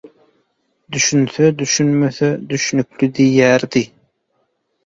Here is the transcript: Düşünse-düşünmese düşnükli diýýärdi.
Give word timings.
Düşünse-düşünmese 0.95 2.31
düşnükli 2.53 3.13
diýýärdi. 3.21 3.85